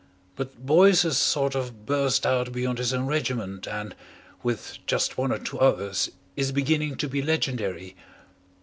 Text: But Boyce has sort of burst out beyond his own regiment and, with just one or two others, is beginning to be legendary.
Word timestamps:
But 0.35 0.65
Boyce 0.65 1.03
has 1.03 1.17
sort 1.19 1.53
of 1.53 1.85
burst 1.85 2.25
out 2.25 2.51
beyond 2.51 2.79
his 2.79 2.91
own 2.91 3.05
regiment 3.05 3.67
and, 3.67 3.95
with 4.41 4.79
just 4.87 5.15
one 5.15 5.31
or 5.31 5.37
two 5.37 5.59
others, 5.59 6.09
is 6.35 6.51
beginning 6.51 6.95
to 6.95 7.07
be 7.07 7.21
legendary. 7.21 7.95